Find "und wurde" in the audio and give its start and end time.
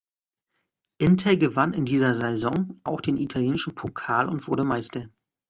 4.29-4.63